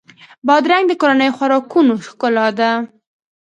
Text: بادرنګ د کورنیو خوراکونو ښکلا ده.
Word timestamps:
بادرنګ 0.47 0.85
د 0.87 0.91
کورنیو 1.01 1.35
خوراکونو 1.37 1.93
ښکلا 2.05 2.47
ده. 2.59 2.71